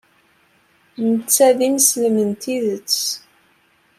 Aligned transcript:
Netta 1.09 1.47
d 1.57 1.59
ineslem 1.67 2.15
n 2.29 2.31
tidet. 2.41 2.97